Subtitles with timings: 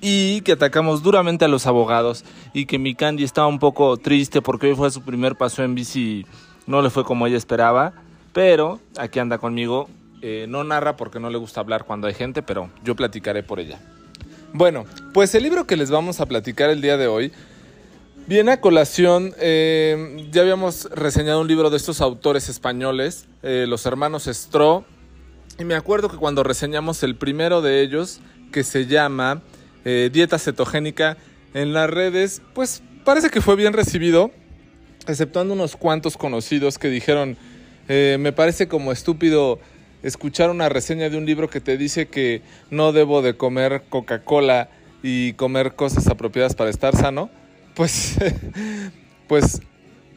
[0.00, 4.40] y que atacamos duramente a los abogados y que mi Candy estaba un poco triste
[4.40, 6.26] porque hoy fue su primer paso en bici y
[6.66, 7.92] no le fue como ella esperaba,
[8.32, 9.88] pero aquí anda conmigo.
[10.22, 13.58] Eh, no narra porque no le gusta hablar cuando hay gente, pero yo platicaré por
[13.58, 13.80] ella.
[14.52, 17.32] Bueno, pues el libro que les vamos a platicar el día de hoy
[18.26, 19.34] viene a colación.
[19.38, 24.84] eh, ya habíamos reseñado un libro de estos autores españoles, eh, los hermanos Stro,
[25.58, 28.20] y me acuerdo que cuando reseñamos el primero de ellos,
[28.52, 29.42] que se llama
[29.84, 31.16] eh, Dieta Cetogénica,
[31.54, 34.30] en las redes, pues parece que fue bien recibido,
[35.06, 37.36] exceptuando unos cuantos conocidos que dijeron,
[37.88, 39.58] eh, me parece como estúpido
[40.02, 44.70] escuchar una reseña de un libro que te dice que no debo de comer Coca-Cola
[45.02, 47.30] y comer cosas apropiadas para estar sano,
[47.74, 48.16] pues,
[49.28, 49.60] pues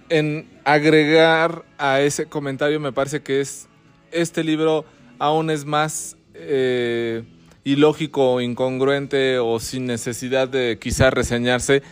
[0.09, 3.67] en agregar a ese comentario me parece que es
[4.11, 4.85] este libro
[5.19, 7.23] aún es más eh,
[7.63, 11.83] ilógico incongruente o sin necesidad de quizás reseñarse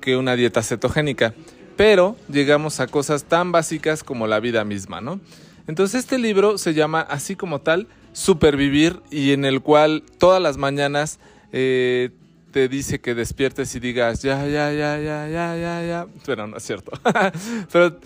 [0.00, 1.34] que una dieta cetogénica.
[1.76, 5.20] Pero llegamos a cosas tan básicas como la vida misma, ¿no?
[5.66, 10.58] Entonces este libro se llama así como tal Supervivir y en el cual todas las
[10.58, 11.18] mañanas
[11.52, 12.10] eh,
[12.50, 16.06] te dice que despiertes y digas ya, ya, ya, ya, ya, ya, ya.
[16.26, 16.92] Pero no es cierto.
[17.72, 17.98] Pero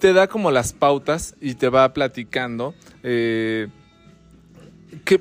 [0.00, 3.68] te da como las pautas y te va platicando eh,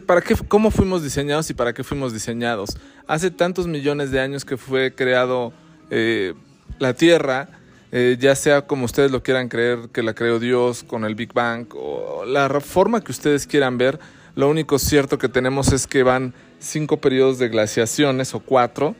[0.06, 2.78] para qué, cómo fuimos diseñados y para qué fuimos diseñados.
[3.07, 5.53] Hace tantos millones de años que fue creado
[5.89, 6.34] eh,
[6.79, 7.50] la Tierra,
[7.91, 11.34] eh, ya sea como ustedes lo quieran creer, que la creó Dios con el Big
[11.34, 14.00] Bang o la forma que ustedes quieran ver,
[14.35, 18.95] lo único cierto que tenemos es que van cinco periodos de glaciaciones o cuatro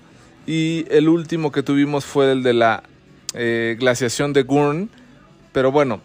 [0.45, 2.84] y el último que tuvimos fue el de la
[3.34, 4.90] eh, glaciación de Gurn,
[5.51, 6.01] pero bueno,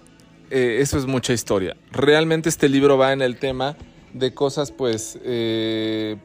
[0.51, 1.77] eso es mucha historia.
[1.93, 3.77] Realmente este libro va en el tema
[4.13, 6.17] de cosas pues eh,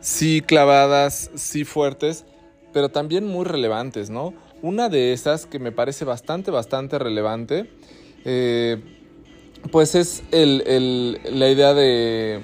[0.00, 2.24] sí clavadas, sí fuertes,
[2.72, 4.34] pero también muy relevantes, ¿no?
[4.62, 7.70] Una de esas que me parece bastante, bastante relevante,
[8.24, 8.80] eh,
[9.70, 12.42] pues es el, el, la idea de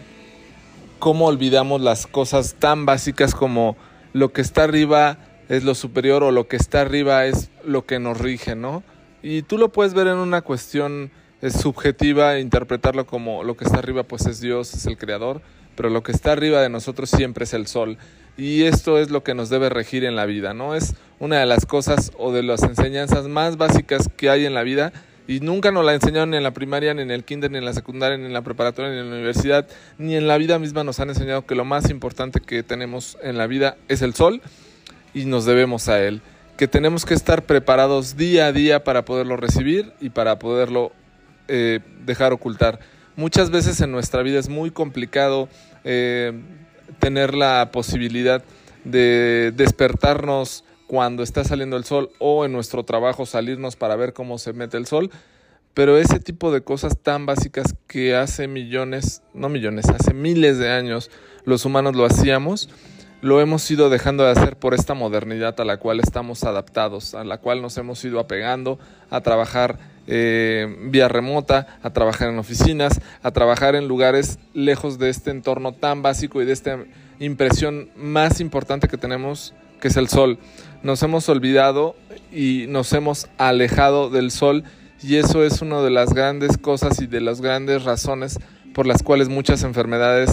[0.99, 3.77] cómo olvidamos las cosas tan básicas como
[4.13, 7.99] lo que está arriba es lo superior o lo que está arriba es lo que
[7.99, 8.83] nos rige, ¿no?
[9.23, 11.11] Y tú lo puedes ver en una cuestión
[11.41, 15.41] es subjetiva e interpretarlo como lo que está arriba pues es Dios, es el creador,
[15.77, 17.99] pero lo que está arriba de nosotros siempre es el sol.
[18.37, 20.75] Y esto es lo que nos debe regir en la vida, ¿no?
[20.75, 24.63] Es una de las cosas o de las enseñanzas más básicas que hay en la
[24.63, 24.93] vida
[25.29, 27.75] y nunca nos la enseñaron en la primaria, ni en el kinder, ni en la
[27.75, 31.01] secundaria, ni en la preparatoria, ni en la universidad, ni en la vida misma nos
[31.01, 34.41] han enseñado que lo más importante que tenemos en la vida es el sol
[35.13, 36.23] y nos debemos a él.
[36.57, 40.93] Que tenemos que estar preparados día a día para poderlo recibir y para poderlo
[41.49, 42.79] eh, dejar ocultar.
[43.17, 45.49] Muchas veces en nuestra vida es muy complicado
[45.85, 46.33] eh,
[47.01, 48.45] tener la posibilidad
[48.85, 54.39] de despertarnos cuando está saliendo el sol o en nuestro trabajo salirnos para ver cómo
[54.39, 55.11] se mete el sol.
[55.75, 60.71] Pero ese tipo de cosas tan básicas que hace millones, no millones, hace miles de
[60.71, 61.11] años
[61.45, 62.69] los humanos lo hacíamos,
[63.21, 67.25] lo hemos ido dejando de hacer por esta modernidad a la cual estamos adaptados, a
[67.25, 68.79] la cual nos hemos ido apegando
[69.11, 69.79] a trabajar
[70.11, 75.73] eh, vía remota, a trabajar en oficinas, a trabajar en lugares lejos de este entorno
[75.73, 76.79] tan básico y de esta
[77.21, 79.53] impresión más importante que tenemos,
[79.83, 80.39] que es el sol.
[80.83, 81.95] Nos hemos olvidado
[82.33, 84.65] y nos hemos alejado del sol
[85.03, 88.39] y eso es una de las grandes cosas y de las grandes razones
[88.73, 90.31] por las cuales muchas enfermedades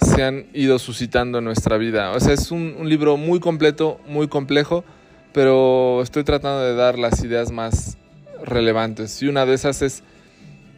[0.00, 2.12] se han ido suscitando en nuestra vida.
[2.12, 4.84] O sea, es un, un, libro muy completo, muy complejo,
[5.32, 7.98] pero estoy tratando de dar las ideas más
[8.44, 9.22] relevantes.
[9.22, 10.02] Y una de esas es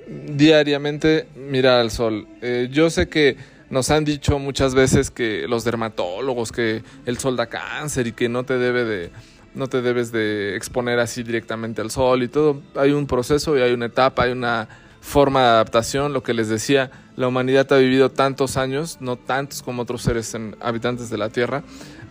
[0.06, 2.26] diariamente mirar al sol.
[2.40, 3.36] Eh, yo sé que
[3.70, 8.28] nos han dicho muchas veces que los dermatólogos que el sol da cáncer y que
[8.28, 9.10] no te debe de
[9.54, 12.62] no te debes de exponer así directamente al sol y todo.
[12.74, 14.68] Hay un proceso y hay una etapa, hay una
[15.00, 16.12] forma de adaptación.
[16.12, 20.34] Lo que les decía, la humanidad ha vivido tantos años, no tantos como otros seres
[20.34, 21.62] en, habitantes de la Tierra,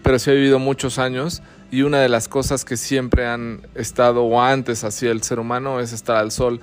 [0.03, 1.41] pero sí ha vivido muchos años.
[1.71, 5.79] Y una de las cosas que siempre han estado o antes hacía el ser humano
[5.79, 6.59] es estar al sol,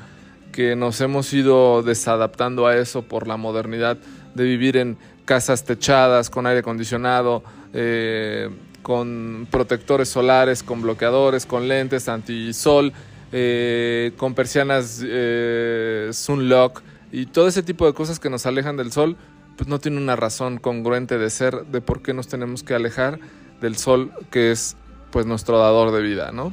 [0.53, 3.97] que nos hemos ido desadaptando a eso por la modernidad
[4.35, 8.51] de vivir en casas techadas, con aire acondicionado, eh,
[8.83, 12.93] con protectores solares, con bloqueadores, con lentes antisol,
[13.33, 16.83] eh, con persianas eh, Sunlock
[17.13, 19.17] y todo ese tipo de cosas que nos alejan del sol,
[19.57, 23.19] pues no tiene una razón congruente de ser de por qué nos tenemos que alejar
[23.61, 24.77] del sol que es
[25.11, 26.53] pues nuestro dador de vida, ¿no?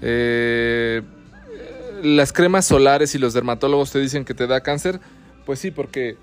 [0.00, 1.02] Eh,
[2.02, 5.00] las cremas solares y los dermatólogos te dicen que te da cáncer,
[5.44, 6.16] pues sí, porque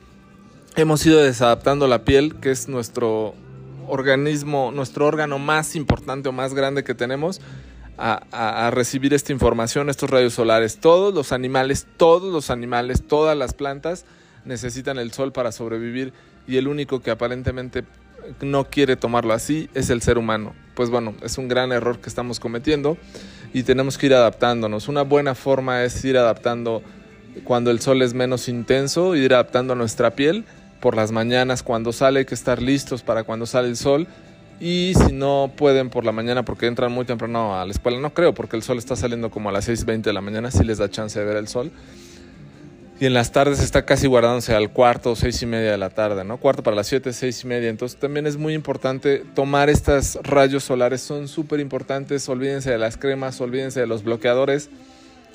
[0.75, 3.33] hemos ido desadaptando la piel, que es nuestro
[3.88, 7.42] organismo, nuestro órgano más importante o más grande que tenemos,
[7.98, 10.80] a, recibir esta información, estos rayos solares.
[10.80, 14.06] Todos los animales, todos los animales, todas las plantas
[14.44, 16.13] necesitan el sol para sobrevivir
[16.48, 17.83] y el único que aparentemente
[18.41, 20.53] no quiere tomarlo así es el ser humano.
[20.75, 22.97] Pues bueno, es un gran error que estamos cometiendo
[23.53, 24.88] y tenemos que ir adaptándonos.
[24.88, 26.81] Una buena forma es ir adaptando
[27.44, 30.45] cuando el sol es menos intenso, ir adaptando nuestra piel
[30.79, 34.07] por las mañanas cuando sale, hay que estar listos para cuando sale el sol.
[34.59, 38.13] Y si no pueden por la mañana porque entran muy temprano a la escuela, no
[38.13, 40.77] creo, porque el sol está saliendo como a las 6.20 de la mañana, si les
[40.77, 41.71] da chance de ver el sol.
[42.97, 46.24] Y en las tardes está casi guardándose al cuarto, seis y media de la tarde,
[46.24, 46.38] ¿no?
[46.38, 47.69] Cuarto para las siete, seis y media.
[47.69, 52.30] Entonces también es muy importante tomar estos rayos solares, son súper importantes.
[52.30, 54.69] Olvídense de las cremas, olvídense de los bloqueadores.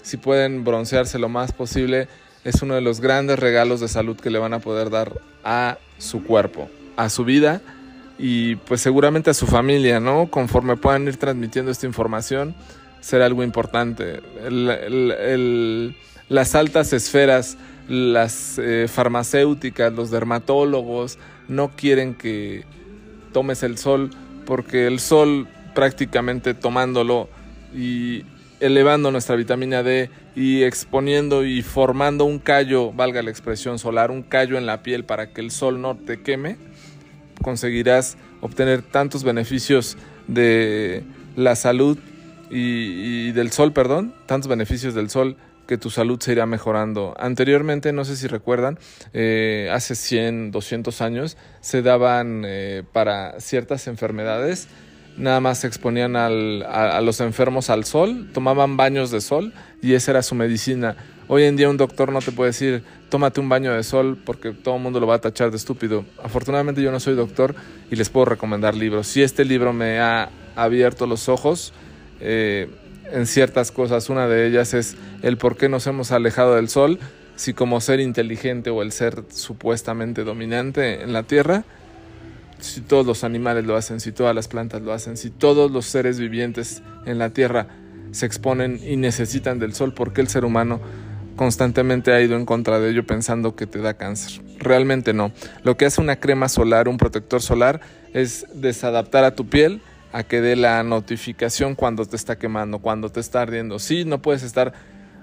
[0.01, 2.09] Si pueden broncearse lo más posible,
[2.45, 5.13] es uno de los grandes regalos de salud que le van a poder dar
[5.45, 7.61] a su cuerpo, a su vida
[8.19, 10.31] y pues seguramente a su familia, ¿no?
[10.31, 12.55] Conforme puedan ir transmitiendo esta información,
[13.01, 14.21] será algo importante.
[16.31, 21.19] Las altas esferas, las eh, farmacéuticas, los dermatólogos,
[21.49, 22.65] no quieren que
[23.33, 24.11] tomes el sol
[24.47, 27.29] porque el sol prácticamente tomándolo
[27.75, 28.25] y
[28.61, 34.23] elevando nuestra vitamina D y exponiendo y formando un callo, valga la expresión solar, un
[34.23, 36.59] callo en la piel para que el sol no te queme,
[37.43, 39.97] conseguirás obtener tantos beneficios
[40.29, 41.03] de
[41.35, 41.99] la salud
[42.51, 45.37] y, del sol, perdón, tantos beneficios del sol
[45.71, 47.15] que tu salud se irá mejorando.
[47.17, 48.77] Anteriormente, no sé si recuerdan,
[49.13, 54.67] eh, hace 100, 200 años se daban eh, para ciertas enfermedades
[55.17, 56.29] nada más se exponían a,
[57.01, 59.53] los enfermos al sol, tomaban baños de sol
[59.83, 60.97] y esa era su medicina.
[61.29, 64.53] Hoy en día un doctor no te puede decir, tómate un baño de sol porque
[64.53, 66.05] todo el mundo lo va a tachar de estúpido.
[66.23, 67.55] Afortunadamente yo no soy doctor
[67.91, 69.09] y les puedo recomendar libros.
[69.09, 71.73] Si este libro me ha abierto los ojos
[72.21, 72.69] eh,
[73.13, 76.99] en ciertas cosas, una de ellas es el por qué nos hemos alejado del sol,
[77.37, 81.65] si como ser inteligente o el ser supuestamente dominante en la Tierra,
[82.59, 85.87] si todos los animales lo hacen, si todas las plantas lo hacen, si todos los
[85.87, 87.69] seres vivientes en la Tierra
[88.11, 90.81] se exponen y necesitan del sol, ¿por qué el ser humano
[91.37, 94.43] constantemente ha ido en contra de ello pensando que te da cáncer?
[94.59, 95.33] Realmente no.
[95.63, 97.81] Lo que hace una crema solar, un protector solar,
[98.13, 99.81] es desadaptar a tu piel
[100.13, 103.79] a que dé la notificación cuando te está quemando, cuando te está ardiendo.
[103.79, 104.73] Sí, no puedes estar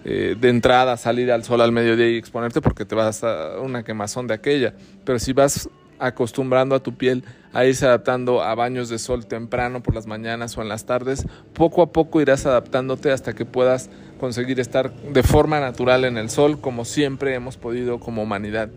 [0.06, 3.84] eh, de entrada, salir al sol al mediodía y exponerte porque te vas a una
[3.84, 4.74] quemazón de aquella.
[5.04, 5.70] Pero si vas
[6.00, 10.58] acostumbrando a tu piel a irse adaptando a baños de sol temprano por las mañanas
[10.58, 13.90] o en las tardes, poco a poco irás adaptándote hasta que puedas
[14.20, 18.70] conseguir estar de forma natural en el sol como siempre hemos podido como humanidad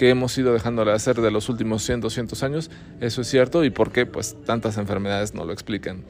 [0.00, 2.70] que hemos ido dejando de hacer de los últimos 100, 200 años,
[3.02, 6.04] eso es cierto y por qué pues tantas enfermedades no lo explican.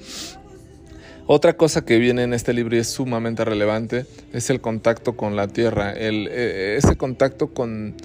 [1.27, 5.35] Otra cosa que viene en este libro y es sumamente relevante es el contacto con
[5.35, 7.97] la tierra, el, eh, ese contacto con,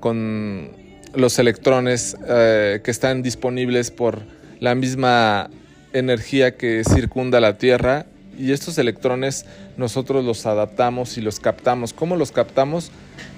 [0.00, 0.70] con
[1.14, 4.20] los electrones eh, que están disponibles por
[4.60, 5.50] la misma
[5.92, 8.06] energía que circunda la Tierra
[8.38, 11.92] y estos electrones nosotros los adaptamos y los captamos.
[11.92, 12.90] ¿Cómo los captamos?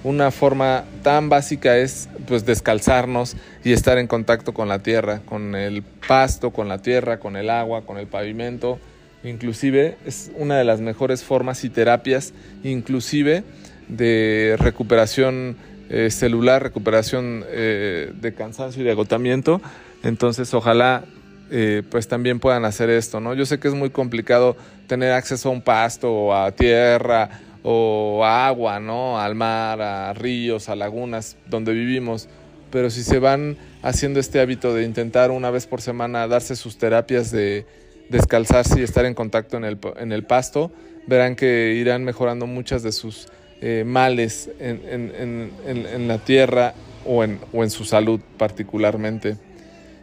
[0.03, 5.55] Una forma tan básica es pues descalzarnos y estar en contacto con la tierra, con
[5.55, 8.79] el pasto, con la tierra, con el agua, con el pavimento.
[9.23, 13.43] Inclusive es una de las mejores formas y terapias, inclusive
[13.87, 15.57] de recuperación
[15.89, 19.61] eh, celular, recuperación eh, de cansancio y de agotamiento.
[20.03, 21.03] Entonces, ojalá
[21.49, 23.33] eh, pues también puedan hacer esto, ¿no?
[23.33, 24.57] Yo sé que es muy complicado
[24.87, 27.29] tener acceso a un pasto o a tierra
[27.63, 29.19] o a agua, ¿no?
[29.19, 32.29] Al mar, a ríos, a lagunas donde vivimos.
[32.71, 36.77] Pero si se van haciendo este hábito de intentar una vez por semana darse sus
[36.77, 37.65] terapias de
[38.09, 40.71] descalzarse y estar en contacto en el, en el pasto,
[41.07, 43.27] verán que irán mejorando muchas de sus
[43.61, 46.73] eh, males en, la tierra
[47.05, 49.37] o en, o en su salud particularmente.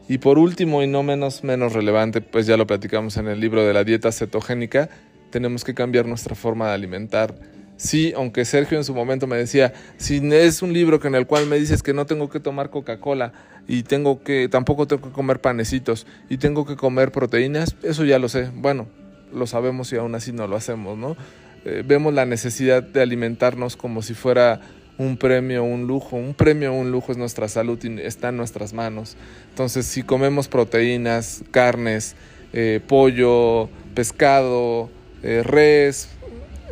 [0.09, 3.65] Y por último y no menos, menos relevante, pues ya lo platicamos en el libro
[3.65, 4.89] de la dieta cetogénica,
[5.31, 7.35] tenemos que cambiar nuestra forma de alimentar
[7.77, 11.47] Sí, aunque Sergio en su momento me decía, si es un libro en el cual
[11.47, 13.33] me dices que no tengo que tomar Coca-Cola
[13.67, 18.19] y tengo que tampoco tengo que comer panecitos y tengo que comer proteínas, eso ya
[18.19, 18.49] lo sé.
[18.55, 18.87] Bueno,
[19.33, 21.17] lo sabemos y aún así no lo hacemos, ¿no?
[21.65, 24.61] Eh, vemos la necesidad de alimentarnos como si fuera
[24.99, 26.17] un premio, un lujo.
[26.17, 29.17] Un premio, un lujo es nuestra salud y está en nuestras manos.
[29.51, 32.17] Entonces, si comemos proteínas, carnes,
[32.53, 34.91] eh, pollo, pescado,
[35.23, 36.09] eh, res,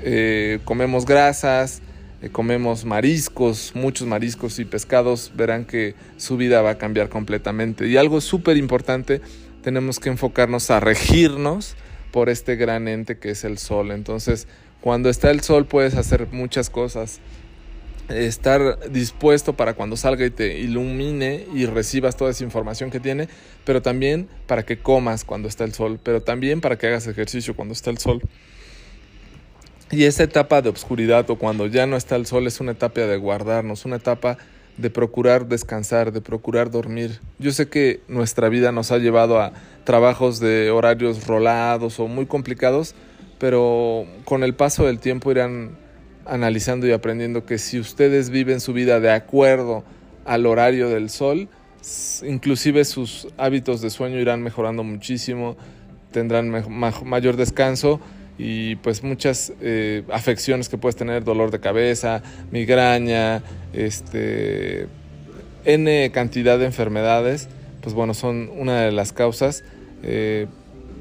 [0.03, 1.83] eh, comemos grasas,
[2.31, 7.89] comemos mariscos, muchos mariscos y pescados, verán que su vida va a cambiar completamente.
[7.89, 9.21] Y algo súper importante,
[9.63, 11.75] tenemos que enfocarnos a regirnos
[12.13, 13.91] por este gran ente que es el sol.
[13.91, 14.47] Entonces,
[14.81, 17.21] cuando está el sol puedes hacer muchas cosas
[18.09, 23.29] estar dispuesto para cuando salga y te ilumine y recibas toda esa información que tiene,
[23.65, 27.55] pero también para que comas cuando está el sol, pero también para que hagas ejercicio
[27.55, 28.21] cuando está el sol.
[29.91, 33.03] Y esa etapa de obscuridad o cuando ya no está el sol es una etapa
[33.03, 34.39] de guardarnos, una etapa
[34.79, 37.21] de procurar descansar, de procurar dormir.
[37.39, 39.53] Yo sé que nuestra vida nos ha llevado a
[39.85, 42.95] trabajos de horarios rolados o muy complicados,
[43.39, 45.82] pero con el paso del tiempo irán
[46.27, 49.85] analizando y aprendiendo que si ustedes viven su vida de acuerdo
[50.25, 51.49] al horario del sol,
[52.27, 55.57] inclusive sus hábitos de sueño irán mejorando muchísimo,
[56.13, 56.51] tendrán
[57.05, 58.01] mayor descanso
[58.39, 64.87] y pues muchas eh, afecciones que puedes tener, dolor de cabeza, migraña, este,
[65.65, 67.49] N cantidad de enfermedades,
[67.83, 69.65] pues bueno, son una de las causas.
[70.03, 70.47] Eh,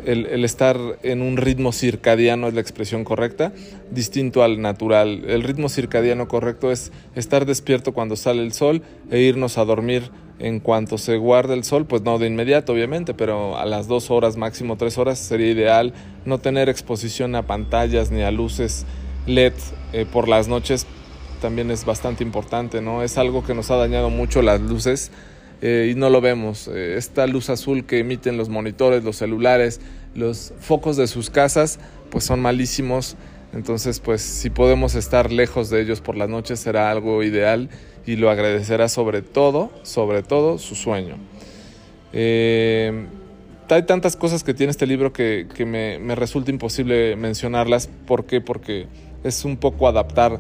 [0.05, 3.53] el, estar en un ritmo circadiano es la expresión correcta,
[3.91, 5.24] distinto al natural.
[5.27, 10.12] El ritmo circadiano correcto es estar despierto cuando sale el sol e irnos a dormir
[10.39, 14.10] en cuanto se guarde el sol, pues no de inmediato obviamente, pero a las dos
[14.10, 15.93] horas, máximo tres horas sería ideal
[16.25, 18.86] no tener exposición a pantallas ni a luces
[19.27, 19.53] LED
[19.93, 20.88] eh, por las noches
[21.41, 23.03] también es bastante importante, ¿no?
[23.03, 25.12] Es algo que nos ha dañado mucho las luces
[25.62, 26.68] eh, y no lo vemos.
[26.68, 29.80] Eh, esta luz azul que emiten los monitores, los celulares,
[30.15, 33.15] los focos de sus casas, pues son malísimos.
[33.53, 37.70] Entonces, pues si podemos estar lejos de ellos por las noches será algo ideal
[38.08, 41.18] y lo agradecerá sobre todo, sobre todo su sueño.
[42.13, 43.06] Eh,
[43.70, 47.88] hay tantas cosas que tiene este libro que, me, resulta imposible mencionarlas.
[47.88, 48.41] ¿Por qué?
[48.41, 48.88] Porque
[49.24, 50.39] es un poco adaptar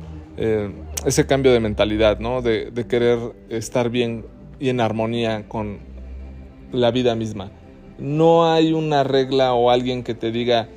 [1.05, 2.41] ese cambio de mentalidad, ¿no?
[2.41, 4.25] De, de querer estar bien
[4.61, 5.79] y en armonía con
[6.71, 7.51] la vida misma.
[7.97, 10.69] No hay una regla o alguien que te diga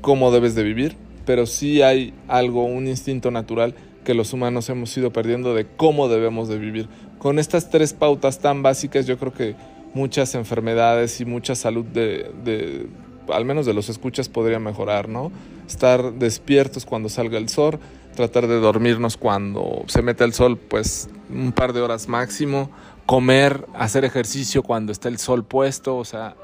[0.00, 4.94] cómo debes de vivir, pero sí hay algo, un instinto natural que los humanos hemos
[4.98, 6.88] ido perdiendo de cómo debemos de vivir.
[7.18, 9.54] Con estas tres pautas tan básicas yo creo que
[9.94, 12.88] muchas enfermedades y mucha salud de, de
[13.32, 15.30] al menos de los escuchas podría mejorar, ¿no?
[15.66, 17.78] Estar despiertos cuando salga el sol,
[18.14, 22.70] tratar de dormirnos cuando se mete el sol, pues un par de horas máximo,
[23.06, 26.36] comer, hacer ejercicio cuando está el sol puesto, o sea,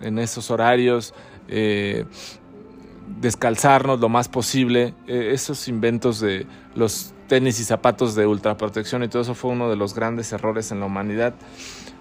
[0.00, 1.14] en esos horarios,
[1.48, 2.04] eh,
[3.20, 9.08] descalzarnos lo más posible, eh, esos inventos de los tenis y zapatos de ultraprotección y
[9.08, 11.34] todo eso fue uno de los grandes errores en la humanidad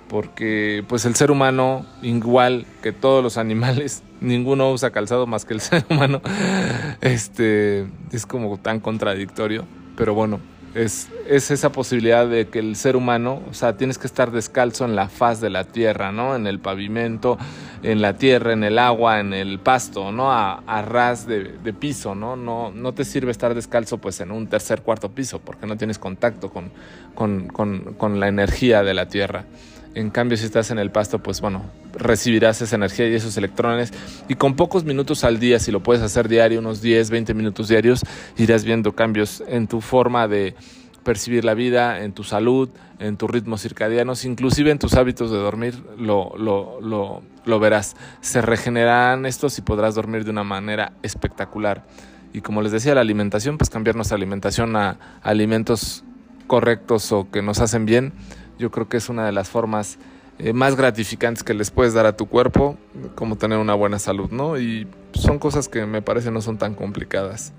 [0.08, 5.54] porque pues el ser humano igual que todos los animales ninguno usa calzado más que
[5.54, 6.22] el ser humano
[7.02, 9.66] este es como tan contradictorio
[9.96, 10.40] pero bueno
[10.76, 14.84] es, es, esa posibilidad de que el ser humano, o sea, tienes que estar descalzo
[14.84, 16.36] en la faz de la tierra, ¿no?
[16.36, 17.38] En el pavimento,
[17.82, 20.34] en la tierra, en el agua, en el pasto, ¿no?
[20.34, 22.36] A, ras de, piso, ¿no?
[22.36, 22.72] ¿no?
[22.72, 26.50] No te sirve estar descalzo pues en un tercer, cuarto piso, porque no tienes contacto
[26.50, 26.72] con,
[27.16, 29.46] con, con, con la energía de la tierra.
[29.96, 33.94] En cambio, si estás en el pasto, pues bueno, recibirás esa energía y esos electrones.
[34.28, 37.70] Y con pocos minutos al día, si lo puedes hacer diario, unos 10, 20 minutos
[37.70, 38.02] diarios,
[38.38, 40.54] irás viendo cambios en tu forma de
[41.06, 45.38] percibir la vida, en tu salud, en tus ritmos circadianos, inclusive en tus hábitos de
[45.38, 47.96] dormir, lo, lo, lo, lo verás.
[48.20, 51.86] Se regenerarán estos y podrás dormir de una manera espectacular.
[52.34, 56.04] Y como les decía, la alimentación, pues cambiar nuestra alimentación a alimentos
[56.48, 58.12] correctos o que nos hacen bien
[58.58, 59.98] yo creo que es una de las formas
[60.38, 62.78] eh, más gratificantes que les puedes dar a tu cuerpo,
[63.16, 64.60] como tener una buena salud, ¿no?
[64.60, 67.54] Y son cosas que me parece no son tan complicadas.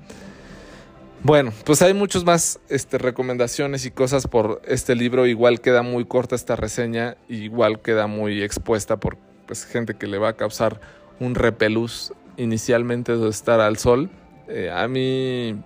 [1.22, 5.26] Bueno, pues hay muchas más este, recomendaciones y cosas por este libro.
[5.26, 10.18] Igual queda muy corta esta reseña, igual queda muy expuesta por pues, gente que le
[10.18, 10.80] va a causar
[11.18, 14.10] un repelús inicialmente de estar al sol.
[14.48, 15.56] Eh, a mí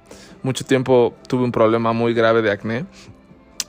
[0.44, 2.86] mucho tiempo tuve un problema muy grave de acné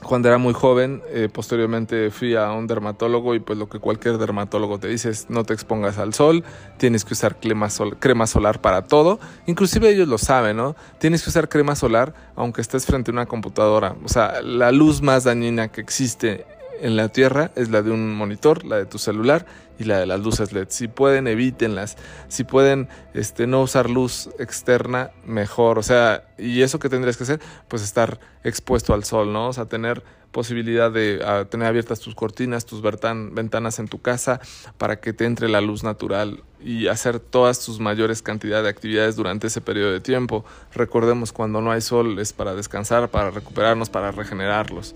[0.02, 4.18] cuando era muy joven, eh, posteriormente fui a un dermatólogo y pues lo que cualquier
[4.18, 6.44] dermatólogo te dice es no te expongas al sol,
[6.76, 7.68] tienes que usar crema,
[7.98, 10.76] crema solar para todo, inclusive ellos lo saben, ¿no?
[10.98, 15.02] Tienes que usar crema solar aunque estés frente a una computadora, o sea, la luz
[15.02, 16.44] más dañina que existe
[16.82, 19.46] en la Tierra es la de un monitor, la de tu celular
[19.78, 20.66] y la de las luces LED.
[20.70, 21.96] Si pueden, evítenlas.
[22.28, 25.78] Si pueden este, no usar luz externa, mejor.
[25.78, 29.48] O sea, y eso que tendrías que hacer, pues estar expuesto al sol, ¿no?
[29.48, 34.40] O sea, tener posibilidad de tener abiertas tus cortinas, tus ventanas en tu casa
[34.78, 39.14] para que te entre la luz natural y hacer todas tus mayores cantidades de actividades
[39.14, 40.44] durante ese periodo de tiempo.
[40.74, 44.94] Recordemos, cuando no hay sol es para descansar, para recuperarnos, para regenerarlos,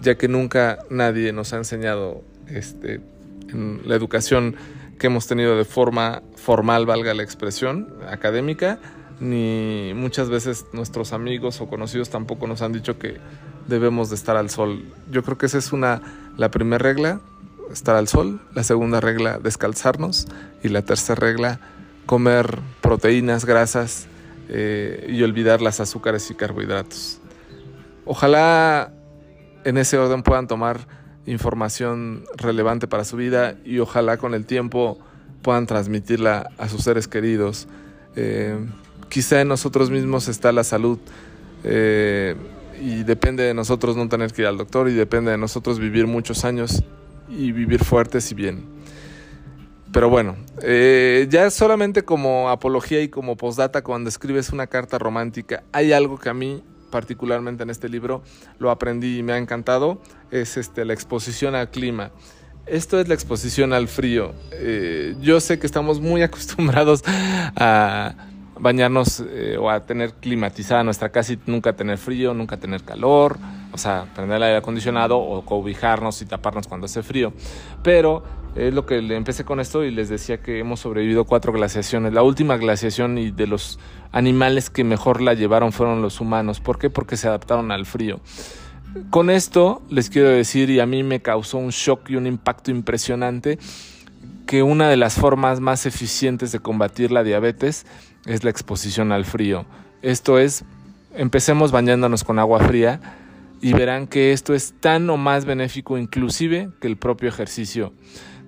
[0.01, 3.01] ya que nunca nadie nos ha enseñado este,
[3.49, 4.55] en la educación
[4.97, 8.79] que hemos tenido de forma formal, valga la expresión, académica,
[9.19, 13.17] ni muchas veces nuestros amigos o conocidos tampoco nos han dicho que
[13.67, 14.83] debemos de estar al sol.
[15.11, 16.01] Yo creo que esa es una
[16.37, 17.21] la primera regla,
[17.71, 20.27] estar al sol, la segunda regla, descalzarnos
[20.63, 21.59] y la tercera regla,
[22.05, 24.07] comer proteínas, grasas,
[24.49, 27.19] eh, y olvidar las azúcares y carbohidratos.
[28.05, 28.91] Ojalá
[29.63, 30.87] en ese orden puedan tomar
[31.25, 34.97] información relevante para su vida y ojalá con el tiempo
[35.41, 37.67] puedan transmitirla a sus seres queridos.
[38.15, 38.57] Eh,
[39.09, 40.97] quizá en nosotros mismos está la salud
[41.63, 42.35] eh,
[42.81, 46.07] y depende de nosotros no tener que ir al doctor y depende de nosotros vivir
[46.07, 46.83] muchos años
[47.29, 48.78] y vivir fuertes y bien.
[49.91, 55.63] Pero bueno, eh, ya solamente como apología y como postdata, cuando escribes una carta romántica,
[55.71, 58.21] hay algo que a mí, particularmente en este libro,
[58.59, 59.99] lo aprendí y me ha encantado,
[60.29, 62.11] es este, la exposición al clima.
[62.67, 64.33] Esto es la exposición al frío.
[64.51, 68.13] Eh, yo sé que estamos muy acostumbrados a
[68.59, 73.37] bañarnos eh, o a tener climatizada nuestra casa y nunca tener frío, nunca tener calor,
[73.71, 77.33] o sea, prender el aire acondicionado o cobijarnos y taparnos cuando hace frío.
[77.81, 78.23] Pero
[78.55, 82.13] es lo que le empecé con esto y les decía que hemos sobrevivido cuatro glaciaciones.
[82.13, 83.79] La última glaciación y de los
[84.11, 86.59] animales que mejor la llevaron fueron los humanos.
[86.59, 86.89] ¿Por qué?
[86.89, 88.19] Porque se adaptaron al frío.
[89.11, 92.71] Con esto les quiero decir, y a mí me causó un shock y un impacto
[92.71, 93.59] impresionante,
[94.47, 97.85] que una de las formas más eficientes de combatir la diabetes
[98.25, 99.65] es la exposición al frío.
[100.01, 100.63] Esto es,
[101.13, 102.99] empecemos bañándonos con agua fría
[103.61, 107.93] y verán que esto es tan o más benéfico inclusive que el propio ejercicio.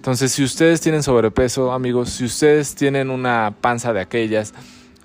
[0.02, 4.52] Entonces, si ustedes tienen sobrepeso, amigos, si ustedes tienen una panza de aquellas,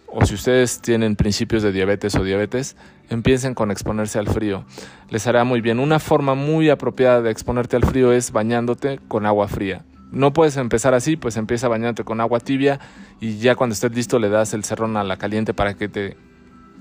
[0.06, 2.76] o si ustedes tienen principios de diabetes o diabetes,
[3.10, 4.64] empiecen con exponerse al frío.
[5.10, 5.80] Les hará muy bien.
[5.80, 9.84] Una forma muy apropiada de exponerte al frío es bañándote con agua fría.
[10.12, 12.80] No puedes empezar así, pues empieza bañándote con agua tibia
[13.20, 16.16] y ya cuando estés listo le das el cerrón a la caliente para que te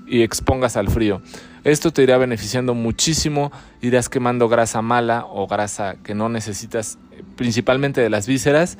[0.06, 1.20] y expongas al frío.
[1.64, 6.98] Esto te irá beneficiando muchísimo, irás quemando grasa mala o grasa que no necesitas,
[7.36, 8.78] principalmente de las vísceras,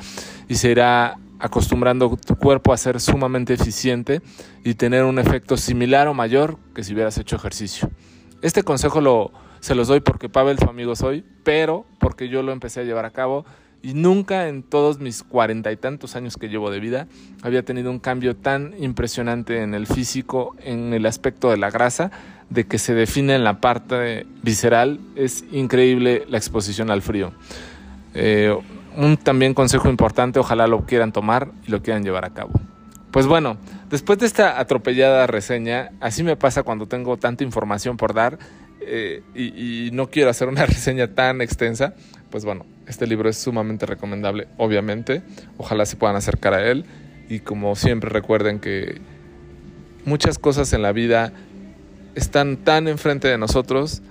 [0.49, 4.23] y se irá acostumbrando tu cuerpo a ser sumamente eficiente
[4.65, 7.91] y tener un efecto similar o mayor que si hubieras hecho ejercicio.
[8.43, 12.53] Este consejo lo, se los doy porque Pavel su amigo soy, pero porque yo lo
[12.53, 13.45] empecé a llevar a cabo
[13.83, 17.07] y nunca en todos mis cuarenta y tantos años que llevo de vida
[17.43, 22.11] había tenido un cambio tan impresionante en el físico, en el aspecto de la grasa,
[22.51, 25.01] de que se define en la parte visceral.
[25.15, 27.33] Es increíble la exposición al frío.
[28.19, 28.57] Eh,
[28.97, 32.53] un también consejo importante, ojalá lo quieran tomar y lo quieran llevar a cabo.
[33.11, 33.59] Pues bueno,
[33.91, 38.39] después de esta atropellada reseña, así me pasa cuando tengo tanta información por dar
[38.81, 41.95] eh, y, no quiero hacer una reseña tan extensa,
[42.31, 45.23] pues bueno, este libro es sumamente recomendable, obviamente.
[45.59, 46.85] Ojalá se puedan acercar a él.
[47.29, 49.01] Y como siempre recuerden que
[50.05, 51.33] muchas cosas en la vida
[52.15, 54.03] están tan enfrente de nosotros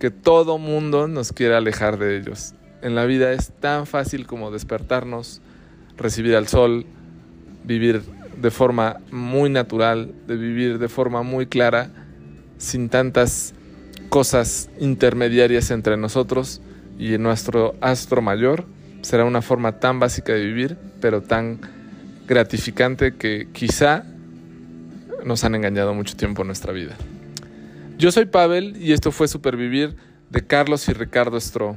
[0.00, 2.54] que todo mundo nos quiere alejar de ellos.
[2.86, 5.40] En la vida es tan fácil como despertarnos,
[5.96, 6.86] recibir al sol,
[7.64, 8.00] vivir
[8.40, 11.90] de forma muy natural, de vivir de forma muy clara,
[12.58, 13.54] sin tantas
[14.08, 16.60] cosas intermediarias entre nosotros
[16.96, 18.66] y nuestro astro mayor.
[19.02, 21.58] Será una forma tan básica de vivir, pero tan
[22.28, 24.04] gratificante que quizá
[25.24, 26.94] nos han engañado mucho tiempo en nuestra vida.
[27.98, 29.96] Yo soy Pavel y esto fue Supervivir
[30.30, 31.76] de Carlos y Ricardo Estro.